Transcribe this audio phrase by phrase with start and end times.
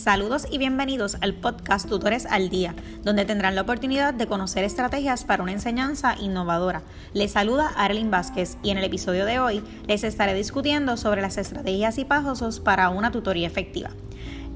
[0.00, 5.24] Saludos y bienvenidos al podcast Tutores al Día, donde tendrán la oportunidad de conocer estrategias
[5.24, 6.80] para una enseñanza innovadora.
[7.12, 11.36] Les saluda Arlene Vázquez y en el episodio de hoy les estaré discutiendo sobre las
[11.36, 13.90] estrategias y pasos para una tutoría efectiva.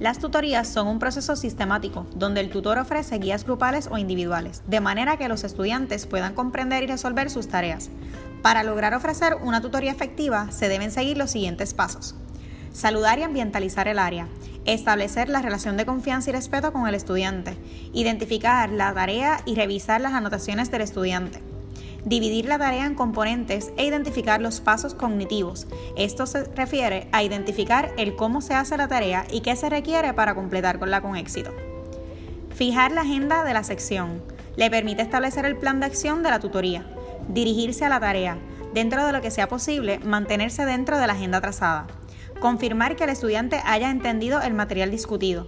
[0.01, 4.81] Las tutorías son un proceso sistemático donde el tutor ofrece guías grupales o individuales, de
[4.81, 7.91] manera que los estudiantes puedan comprender y resolver sus tareas.
[8.41, 12.15] Para lograr ofrecer una tutoría efectiva se deben seguir los siguientes pasos.
[12.75, 14.27] Saludar y ambientalizar el área.
[14.65, 17.57] Establecer la relación de confianza y respeto con el estudiante.
[17.93, 21.41] Identificar la tarea y revisar las anotaciones del estudiante.
[22.05, 25.69] Dividir la tarea en componentes e identificar los pasos cognitivos.
[25.97, 30.13] Esto se refiere a identificar el cómo se hace la tarea y qué se requiere
[30.13, 31.53] para completarla con éxito.
[32.57, 34.21] Fijar la agenda de la sección.
[34.57, 36.85] Le permite establecer el plan de acción de la tutoría.
[37.29, 38.37] Dirigirse a la tarea.
[38.75, 41.87] Dentro de lo que sea posible, mantenerse dentro de la agenda trazada
[42.45, 45.47] confirmar que el estudiante haya entendido el material discutido,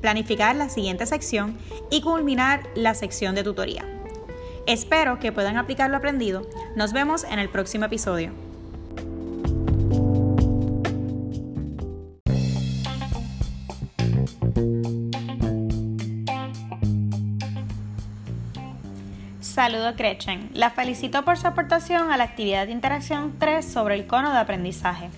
[0.00, 1.58] planificar la siguiente sección
[1.90, 3.84] y culminar la sección de tutoría.
[4.66, 6.48] Espero que puedan aplicar lo aprendido.
[6.76, 8.32] Nos vemos en el próximo episodio.
[19.40, 20.48] Saludo Gretchen.
[20.54, 24.38] La felicito por su aportación a la actividad de interacción 3 sobre el cono de
[24.38, 25.10] aprendizaje.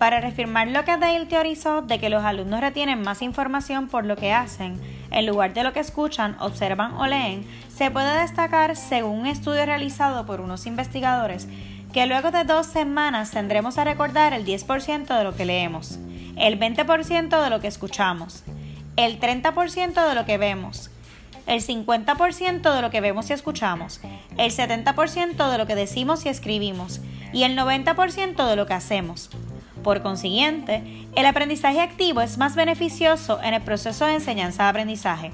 [0.00, 4.16] Para reafirmar lo que Dale teorizó de que los alumnos retienen más información por lo
[4.16, 9.18] que hacen, en lugar de lo que escuchan, observan o leen, se puede destacar, según
[9.18, 11.48] un estudio realizado por unos investigadores,
[11.92, 15.98] que luego de dos semanas tendremos a recordar el 10% de lo que leemos,
[16.36, 18.42] el 20% de lo que escuchamos,
[18.96, 20.90] el 30% de lo que vemos,
[21.46, 24.00] el 50% de lo que vemos y escuchamos,
[24.38, 27.02] el 70% de lo que decimos y escribimos
[27.34, 29.28] y el 90% de lo que hacemos.
[29.82, 35.30] Por consiguiente, el aprendizaje activo es más beneficioso en el proceso de enseñanza-aprendizaje.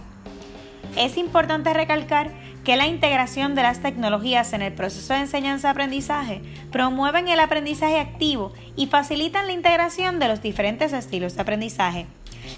[0.96, 2.30] Es importante recalcar
[2.64, 6.40] que la integración de las tecnologías en el proceso de enseñanza-aprendizaje
[6.72, 12.06] promueven el aprendizaje activo y facilitan la integración de los diferentes estilos de aprendizaje.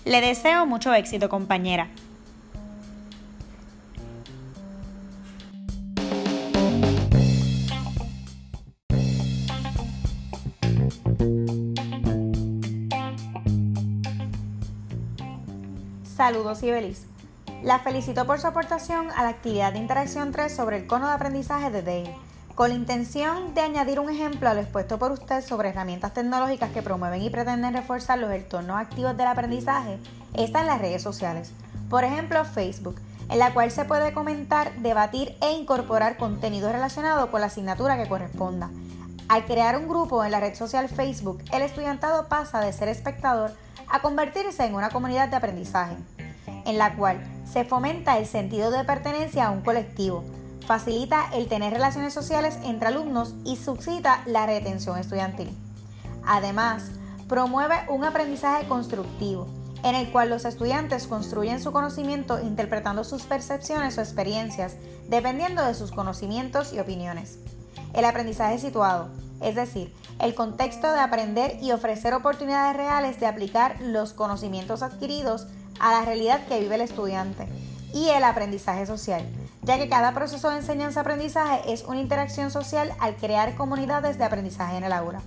[0.05, 1.89] Le deseo mucho éxito, compañera.
[16.19, 17.07] Saludos y feliz.
[17.63, 21.13] La felicito por su aportación a la actividad de interacción 3 sobre el cono de
[21.13, 22.17] aprendizaje de Dale,
[22.57, 26.73] con la intención de añadir un ejemplo a lo expuesto por usted sobre herramientas tecnológicas
[26.73, 30.01] que promueven y pretenden reforzar los entornos activos del aprendizaje,
[30.35, 31.53] está en las redes sociales.
[31.89, 32.97] Por ejemplo, Facebook,
[33.31, 38.09] en la cual se puede comentar, debatir e incorporar contenido relacionado con la asignatura que
[38.09, 38.71] corresponda.
[39.29, 43.53] Al crear un grupo en la red social Facebook, el estudiantado pasa de ser espectador
[43.91, 45.97] a convertirse en una comunidad de aprendizaje,
[46.47, 50.25] en la cual se fomenta el sentido de pertenencia a un colectivo,
[50.67, 55.51] facilita el tener relaciones sociales entre alumnos y suscita la retención estudiantil.
[56.27, 56.91] Además,
[57.27, 59.49] promueve un aprendizaje constructivo,
[59.83, 64.77] en el cual los estudiantes construyen su conocimiento interpretando sus percepciones o experiencias,
[65.09, 67.39] dependiendo de sus conocimientos y opiniones.
[67.95, 69.09] El aprendizaje situado,
[69.41, 75.47] es decir, el contexto de aprender y ofrecer oportunidades reales de aplicar los conocimientos adquiridos
[75.81, 77.47] a la realidad que vive el estudiante.
[77.95, 79.27] Y el aprendizaje social,
[79.63, 84.77] ya que cada proceso de enseñanza-aprendizaje es una interacción social al crear comunidades de aprendizaje
[84.77, 85.23] en el aula.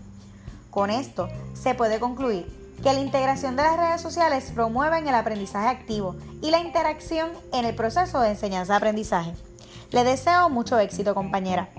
[0.69, 2.46] Con esto se puede concluir
[2.84, 7.66] que la integración de las redes sociales promueven el aprendizaje activo y la interacción en
[7.66, 9.34] el proceso de enseñanza-aprendizaje.
[9.91, 11.69] Le deseo mucho éxito, compañera.